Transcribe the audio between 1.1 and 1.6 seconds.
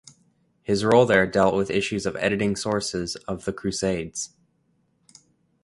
dealt